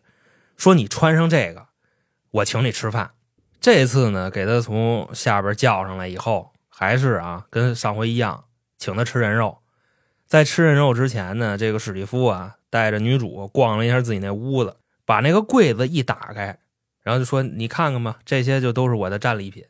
[0.57, 1.65] 说你穿上这个，
[2.29, 3.11] 我请你吃饭。
[3.59, 8.43] 这次呢，给他从下边叫上来以后，还是啊，跟上回一样，
[8.77, 9.59] 请他吃人肉。
[10.27, 16.57] 在吃人肉之前呢，这个史蒂夫啊，带着女主逛了一下自己那屋子，把那个柜子一打开，
[17.03, 19.65] 然后就说：“你看看吧，这些就都是我的战利品。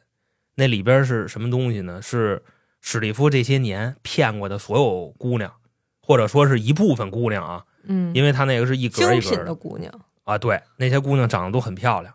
[0.56, 2.02] 那里边是什么东西呢？
[2.02, 2.44] 是
[2.82, 5.54] 史蒂夫这些年骗过的所有姑娘，
[6.02, 9.94] 或者说是一部分姑娘啊，嗯，因为他那个是一格一格的的姑娘，
[10.26, 10.38] 啊。
[10.38, 12.14] 对，那些姑娘长得都很漂亮，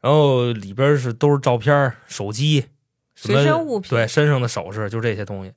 [0.00, 2.66] 然后里边是都是照片、手机、
[3.14, 5.52] 什么随身物品对，身上的首饰，就这些东西。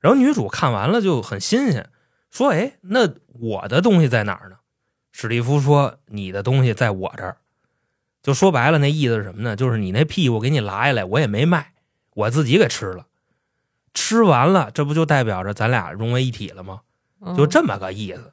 [0.00, 1.88] 然后女主看完了就很新鲜，
[2.30, 4.56] 说：“哎，那我的东西在哪儿呢？”
[5.12, 7.38] 史蒂夫说：“你的东西在我这儿。”
[8.22, 9.56] 就说白了，那意思是什么呢？
[9.56, 11.72] 就是你那屁股给你拉下来，我也没卖，
[12.14, 13.06] 我自己给吃了。
[13.94, 16.82] 吃完了，这不就代表着咱俩融为一体了吗？
[17.20, 18.32] 嗯就这么个意思。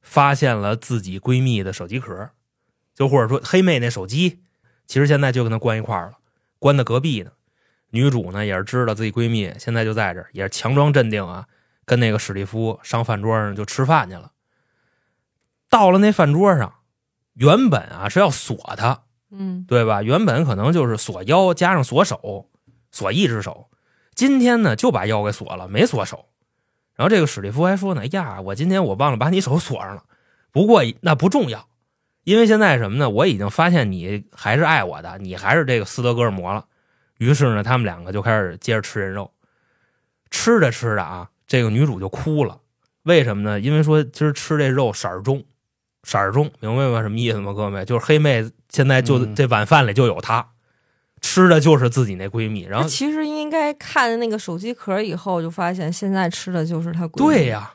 [0.00, 2.30] 发现了自己闺蜜的手机壳，
[2.94, 4.40] 就或者说黑妹那手机，
[4.86, 6.18] 其实现在就跟她关一块儿了，
[6.58, 7.32] 关在隔壁呢。
[7.90, 11.46] 女主呢也是知道自己闺蜜现在就在这儿，也是强装镇定啊，
[11.84, 14.32] 跟那个史蒂夫上饭桌上就吃饭去了。
[15.68, 16.79] 到了那饭桌上，
[17.34, 20.02] 原本啊是要锁他，嗯对吧？
[20.02, 22.50] 原本可能就是锁腰加上锁手，
[22.90, 23.68] 锁一只手。
[24.14, 26.26] 今天呢就把腰给锁了，没锁手。
[26.94, 30.02] 然后这个史蒂夫还说呢：“哎呀，我今天我忘了把你手锁上了。
[30.52, 31.68] 不过那不重要，
[32.24, 33.08] 因为现在什么呢？
[33.08, 36.66] 我已经发现你还是爱我的，你还是这个斯德哥尔摩了。”
[37.16, 39.32] 于是呢，他们两个就开始接着吃人肉。
[40.30, 42.60] 吃着吃着啊，这个女主就哭了。
[43.04, 43.58] 为什么呢？
[43.58, 45.42] 因为说今儿吃这肉色儿重，
[46.02, 47.02] 色儿重，明白吗？
[47.02, 47.52] 什么意思吗？
[47.52, 50.46] 各位，就是黑妹现在就、嗯这晚饭里就有她，
[51.20, 52.62] 吃的就是自己那闺蜜。
[52.62, 57.34] 然后其实应该看那个手机壳以后，就发现现在吃的就是她闺蜜。
[57.34, 57.72] 对呀、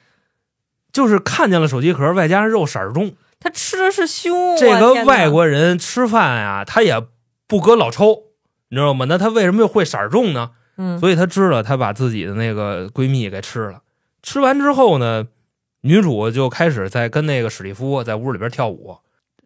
[0.92, 3.16] 就是看见了手机壳，外加上肉色儿重。
[3.40, 4.58] 她吃的是胸。
[4.58, 7.00] 这个外国人吃饭呀、他也
[7.48, 8.24] 不搁老抽，
[8.70, 9.06] 你知道吗？
[9.08, 10.52] 那他为什么又会色儿重呢？
[10.78, 13.82] 嗯，所以他知道他把自己的那个闺蜜给吃了。
[14.24, 15.26] 吃完之后呢，
[15.86, 18.98] 女主就开始在跟那个史蒂夫在屋里边跳舞。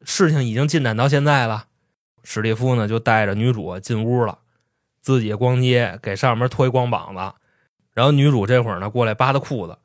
[0.06, 1.66] 事情已经进展到现在了，
[2.24, 4.40] 史蒂夫呢就带着女主进屋了，
[5.02, 7.34] 自己逛街给上面脱一光膀子，
[7.94, 9.78] 然后女主这会儿呢过来扒他裤子，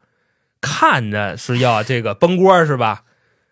[0.60, 3.02] 看着是要这个崩锅是吧？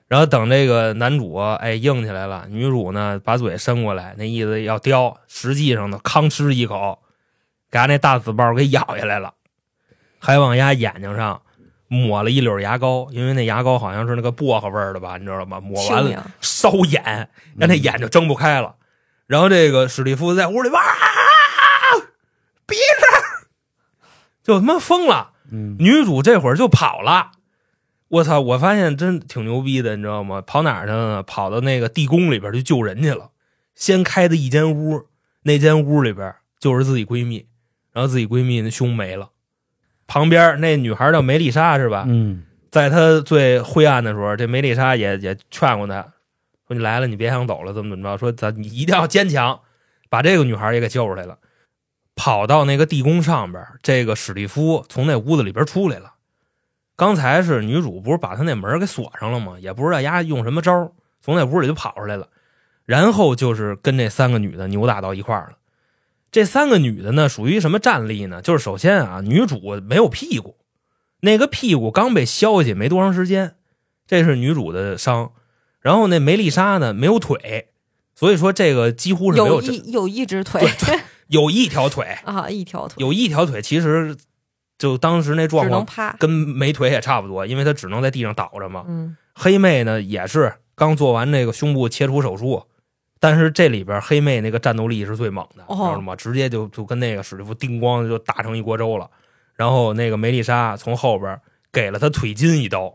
[0.07, 7.01] 然后等这个男主哎硬起来了，女主呢把嘴伸过来，那意思要叼，实际上呢吭哧一口，
[7.69, 9.35] 给他那大紫包给咬下来了，
[10.21, 11.42] 还往丫眼睛上
[11.93, 15.61] 抹了一绺牙膏，因为那牙膏好像是那个薄荷味儿的吧，你知道吗？
[15.61, 17.29] 抹完了烧眼，
[17.59, 18.77] 让那眼就睁不开了。
[19.27, 20.81] 然后这个史蒂夫在屋里哇，
[22.67, 23.49] 鼻子，
[24.43, 25.33] 就他妈疯了。
[25.51, 27.33] 嗯，女主这会儿就跑了。
[28.09, 28.41] 我操！
[28.41, 30.43] 我发现真挺牛逼的，你知道吗？
[30.47, 31.23] 跑哪儿去了呢？
[31.23, 33.31] 跑到那个地宫里边去救人去了。
[33.75, 35.09] 先开的一间屋，
[35.43, 37.47] 那间屋里边就是自己闺蜜，
[37.93, 39.29] 然后自己闺蜜那胸没了。
[40.13, 42.05] 旁边那女孩叫梅丽莎是吧？
[42.07, 46.03] 嗯，在她最灰暗的时候，这梅丽莎也也劝过她，
[46.69, 48.19] 说你来了，你别想走了，怎么怎么着？
[48.19, 49.59] 说咱你一定要坚强，
[50.11, 51.39] 把这个女孩也给救出来了。
[52.15, 56.13] 跑到那个地宫上边，这个史蒂夫从那屋子里边出来了。
[56.95, 59.57] 刚才是女主不是把他那门给锁上了吗？
[59.61, 62.29] 也不知道丫用什么招，从那屋里就跑出来了。
[62.85, 65.57] 然后就是跟这三个女的扭打到一块儿了。
[66.33, 68.41] 这三个女的呢，属于什么战力呢？
[68.41, 70.57] 就是首先啊，女主没有屁股，
[71.21, 73.55] 那个屁股刚被削下去没多长时间，
[74.07, 75.33] 这是女主的伤。
[75.81, 77.69] 然后那梅丽莎呢，没有腿，
[78.15, 80.63] 所以说这个几乎是没有这一有一只腿
[81.29, 84.17] 有一条腿， 啊，一条腿，有一条腿，其实
[84.79, 86.17] 就当时那状况。
[86.19, 88.85] 跟没腿也差不多，因为她只能在地上倒着嘛。
[88.89, 92.65] 嗯，黑妹呢也是刚做完那个胸部切除手术，
[93.23, 96.17] 但是这里边黑妹那个战斗力是最猛的，哦知道吗？
[96.17, 99.09] 直接就就跟那个史蒂夫叮咣就打成一锅粥了。
[99.55, 101.41] 然后那个梅丽莎从后边
[101.73, 102.93] 给了他腿筋一刀。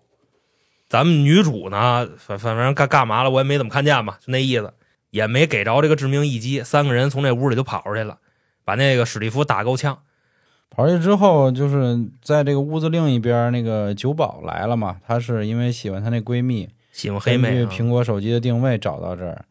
[0.90, 4.74] 咱们女主呢，反反正干干嘛了，我也没怎么看见吧，就那意思，
[5.12, 6.62] 也没给着这个致命一击。
[6.62, 8.18] 三个人从这屋里就跑出去了，
[8.66, 9.98] 把那个史蒂夫打够呛。
[10.70, 14.98] 跑出去之后，就是在这个屋子另一边，那个酒保来了嘛。
[15.08, 19.46] 她是因为喜欢她那闺蜜，喜欢黑妹、根啊，据苹果手机的定位找到这儿。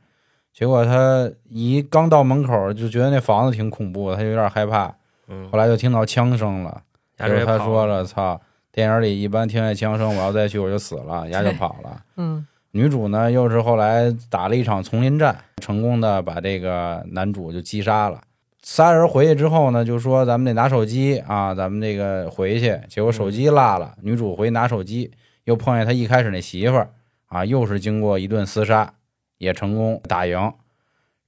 [0.57, 4.90] 结果他一刚到门口就觉得那房子挺恐怖他就有点害怕。
[5.29, 6.81] 嗯，后来就听到枪声了，
[7.19, 8.40] 牙直接跑结果她说了：“操，
[8.73, 12.01] 电影里一般听见枪声，我要再去我就死了。”丫就跑了。
[12.16, 18.23] 嗯，女主呢，又是后来打了一场丛林战，成功的把这个男主就击杀了。
[18.62, 22.81] 仨人回去之后呢，就说咱们得拿手机啊，咱们这个回去。
[22.88, 25.11] 结果手机落了，女主回去拿手机，
[25.45, 26.88] 又碰见他一开始那媳妇儿
[27.27, 28.95] 啊，又是经过一顿厮杀，
[29.38, 30.53] 也成功打赢。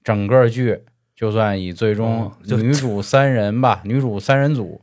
[0.03, 4.81] 整个剧就算以最终女主三人吧，女主三人组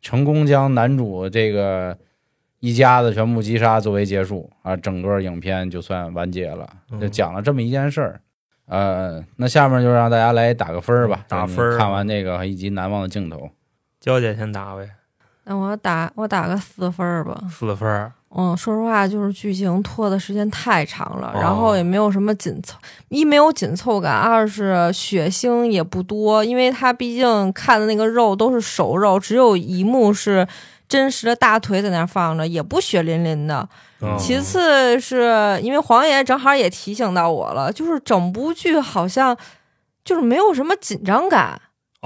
[0.00, 1.96] 成功将男主这个
[2.60, 8.20] 一家子全部击杀作为结束啊，整个影片就算完结了，嗯就讲了这么一件事儿。
[8.66, 13.50] 呃，那下面就让大家来打个分儿吧，打分儿看完这个以及难忘的镜头，
[14.00, 14.90] 娇姐先打呗，
[15.44, 17.42] 那我打我打个四分儿吧。
[17.48, 18.12] 四分儿。
[18.38, 22.76] 嗯，说实话，就是剧情拖的时间太长了，哦然后也没有什么紧凑，
[23.08, 30.46] 一没有紧凑感，二是血腥也不多，因为他毕竟看的那个肉都是熟肉，只有一幕是
[30.86, 33.68] 真实的大腿在那儿放着，也不血淋淋的。
[34.02, 39.34] 嗯其次是因为黄爷正好也提醒到我了，就是整部剧好像
[40.04, 41.58] 就是没有什么紧张感，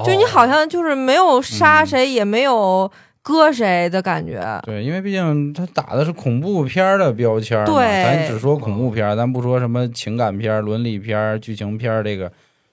[0.05, 1.87] 就你好哦像就是没有杀嗯。
[1.87, 2.89] 谁，也没有
[3.23, 4.61] 割谁的感觉。
[4.65, 12.31] 对，因为毕竟他打的是恐怖片儿的标签儿咱只说恐怖片儿，咱不说什么情感片儿、伦理片儿、剧情片儿这个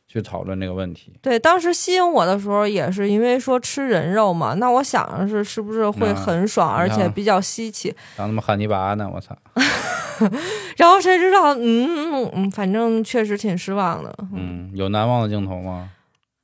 [0.08, 1.14] 去讨论这个问题。
[1.22, 7.94] 对，当时吸引我的时候也是因为说吃人肉嘛，那我想着是是不是会很爽，而且比较稀奇。
[8.16, 9.36] 当他妈汉尼拔呢，我操！
[10.78, 14.16] 然后谁知道，嗯嗯，反正确实挺失望的。
[14.34, 15.90] 嗯，有难忘的镜头吗？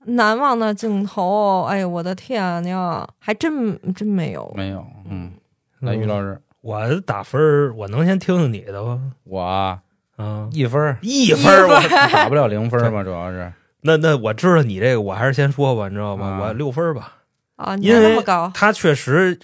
[0.05, 4.51] 难忘的镜头，哎呦我的天呀，还真真没有。
[4.55, 4.85] 没有。
[5.09, 5.31] 嗯，
[5.79, 9.13] 来，于老师，我打分儿，我能先听听你的吗？
[9.23, 9.79] 我啊
[10.17, 11.79] 啊，一分儿，一分儿，我
[12.11, 16.27] 打不了零分儿嘛，主要是那那我知道你这个，我还是先说吧，你知道吗？
[16.27, 17.13] 啊我六分儿吧，
[17.57, 19.37] 啊，你还因为那么高他确实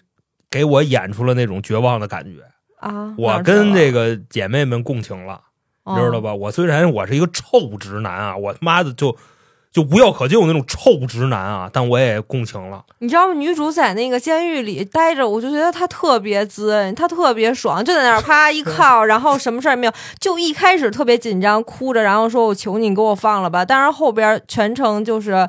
[0.50, 2.42] 给我演出了那种绝望的感觉。
[2.80, 3.14] 啊？
[3.18, 5.42] 我跟这个个姐妹们共情了，
[5.84, 6.22] 哦你知道？
[6.22, 6.34] 吧？
[6.34, 9.14] 我虽然我是一个臭直男啊，我他妈的就
[9.72, 12.84] 就无药可救那种臭直男啊，但我也共情了。
[13.00, 13.34] 你知道吗？
[13.36, 19.94] 女主在那个监狱里待着，我就觉得她特别滋，她特别爽，就在那儿啪一靠， 然后什么事儿也没有。
[20.20, 25.48] 就一开始特别紧张，哭着，然后说：“我求你，给我放了吧。”但是后边全程就是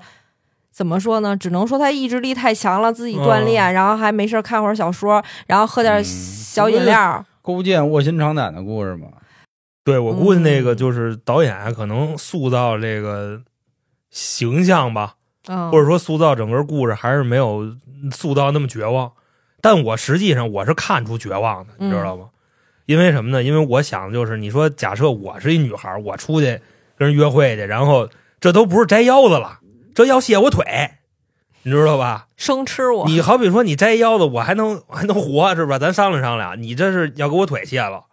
[0.70, 1.34] 怎么说呢？
[1.34, 7.24] 只能说她意志力太强了，自己锻炼，然后还没事儿看会儿小说，然后喝点嗯小饮料。
[7.40, 9.06] 勾践卧薪尝胆的故事嘛。
[9.82, 13.40] 对我估计那个嗯就是导演可能塑造这个
[14.10, 15.14] 形象吧，
[15.46, 17.76] 嗯，或者说塑造整个故事还是没有
[18.12, 19.12] 塑造那么绝望。
[19.60, 22.30] 但我实际上我是看出绝望的，你知道吗？
[22.86, 23.42] 因为什么呢？
[23.42, 26.60] 因为我想就是，你说假设我是一女孩，我出去
[26.96, 28.08] 跟人约会去，然后
[28.40, 29.60] 这都不是摘腰子了，
[29.94, 30.92] 这要卸我腿，
[31.62, 32.26] 你知道吧？
[32.36, 33.06] 生吃我。
[33.06, 35.78] 你好比说你摘腰子，我还能还能活是吧？
[35.78, 38.06] 咱商量商量，你这是要给我腿卸了，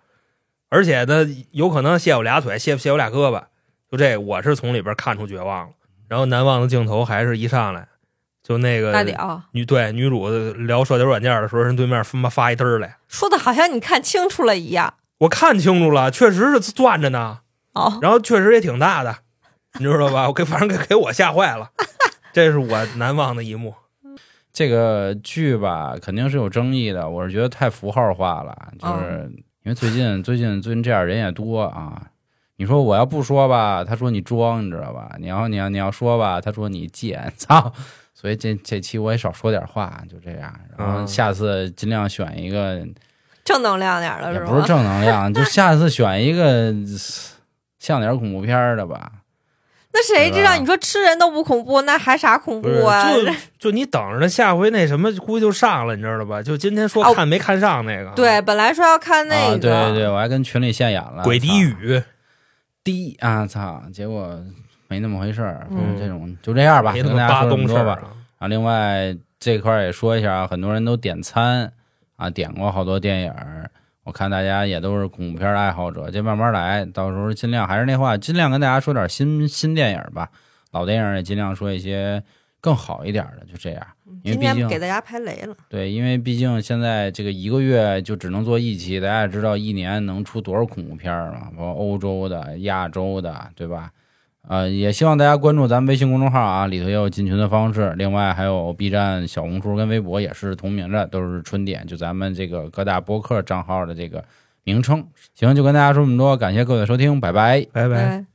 [0.70, 3.46] 而且呢，有可能卸我俩腿，卸卸我俩胳膊，
[3.90, 5.74] 就这，我是从里边看出绝望了。
[6.08, 7.88] 然后难忘的镜头还是一上来，
[8.44, 9.04] 就那个
[9.52, 14.94] 女对女主聊社交软件的时候，人对面他妈发一嘚儿来，说的好像你看清楚了一样。
[15.20, 17.40] 我看清楚了，确实是攥着呢，
[17.74, 19.18] 哦，然后确实也挺大的，
[19.80, 20.28] 你知道吧？
[20.28, 21.72] 我给反正给给我吓坏了，
[22.32, 23.74] 这是我难忘的一幕。
[24.54, 27.08] 这个剧吧，肯定是有争议的。
[27.08, 29.30] 我是觉得太符号化了，就是
[29.64, 32.02] 因为最近最近最近这样人也多啊。
[32.58, 35.16] 你说我要不说吧，他说你装，你知道吧？
[35.20, 37.72] 你要你要你要说吧，他说你贱， 操！
[38.14, 40.54] 所以这这期我也少说点话，就这样。
[40.78, 42.84] 然后嗯下次尽量选一个，
[43.46, 44.46] 正能量点的是吧？
[44.46, 46.74] 也不是 正能量，就下次选一个
[47.80, 49.12] 像点恐怖片的吧。
[49.94, 50.56] 那谁知道？
[50.58, 53.12] 你说吃人都不恐怖，那还啥恐怖啊？
[53.14, 53.26] 就
[53.60, 56.42] 就你等着他下回那什么，估计就上了，你知道吧？
[56.42, 62.04] 就今天说哦看没看上那个，对，本来说要看那啊，个，对对对，我还跟群里现眼了，鬼笛操语，
[62.88, 63.84] 低啊，操！
[63.92, 64.42] 结果
[64.88, 68.02] 没那么回事儿，嗯这种就这样吧，别跟大家说东说这么多吧。
[68.02, 68.16] 啊。
[68.38, 71.70] 啊，另外这块儿也说一下啊，很多人都点餐
[72.16, 73.70] 啊，点过好多电影儿，
[74.06, 80.30] 我看大家也都是恐怖片儿爱好者，就慢慢来，到时候尽量还是那话，尽量跟大家说点新新电影儿吧，
[80.72, 82.24] 老电影儿也尽量说一些
[82.62, 83.86] 更好一点儿的，就这样。
[84.32, 85.56] 因为今毕竟天给大家拍雷了。
[85.70, 93.92] 对，因为毕竟现在这个一个月就只能做一期，大家也知道一年能出多少恐怖片儿嘛，包括欧洲的、亚洲的，对吧？
[94.50, 97.94] 呃，也希望大家关注咱们微信公众号啊，里头也有进群的方式。
[97.98, 104.24] 另外还有 B 站、小红书跟微博也是同名的，都是春点，就咱们这个各大播客账号的这个
[104.64, 105.06] 名称。
[105.36, 107.66] 行，就跟大家说这么多，感谢各位的收听，拜拜。
[107.74, 108.20] 拜拜。
[108.20, 108.26] 对